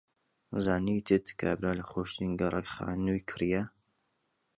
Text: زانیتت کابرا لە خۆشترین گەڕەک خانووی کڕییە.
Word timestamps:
زانیتت 0.63 1.25
کابرا 1.39 1.71
لە 1.79 1.83
خۆشترین 1.89 2.33
گەڕەک 2.39 2.67
خانووی 2.75 3.25
کڕییە. 3.29 3.63